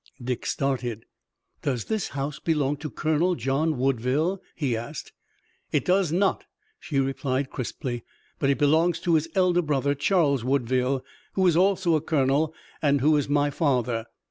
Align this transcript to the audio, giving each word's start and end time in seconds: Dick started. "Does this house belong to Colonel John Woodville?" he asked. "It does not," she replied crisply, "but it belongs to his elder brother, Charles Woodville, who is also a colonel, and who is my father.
Dick 0.19 0.47
started. 0.47 1.05
"Does 1.61 1.85
this 1.85 2.07
house 2.17 2.39
belong 2.39 2.77
to 2.77 2.89
Colonel 2.89 3.35
John 3.35 3.77
Woodville?" 3.77 4.41
he 4.55 4.75
asked. 4.75 5.13
"It 5.71 5.85
does 5.85 6.11
not," 6.11 6.45
she 6.79 6.99
replied 6.99 7.51
crisply, 7.51 8.03
"but 8.39 8.49
it 8.49 8.57
belongs 8.57 8.99
to 9.01 9.13
his 9.13 9.29
elder 9.35 9.61
brother, 9.61 9.93
Charles 9.93 10.43
Woodville, 10.43 11.05
who 11.33 11.45
is 11.45 11.55
also 11.55 11.93
a 11.93 12.01
colonel, 12.01 12.51
and 12.81 13.01
who 13.01 13.15
is 13.15 13.29
my 13.29 13.51
father. 13.51 14.07